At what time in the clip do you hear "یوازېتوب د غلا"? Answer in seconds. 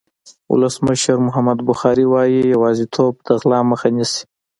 2.53-3.59